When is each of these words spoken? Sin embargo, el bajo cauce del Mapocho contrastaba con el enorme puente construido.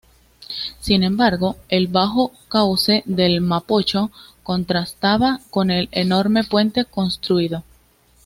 Sin 0.79 1.03
embargo, 1.03 1.57
el 1.69 1.85
bajo 1.87 2.31
cauce 2.49 3.03
del 3.05 3.39
Mapocho 3.39 4.09
contrastaba 4.41 5.39
con 5.51 5.69
el 5.69 5.89
enorme 5.91 6.43
puente 6.43 6.85
construido. 6.85 7.63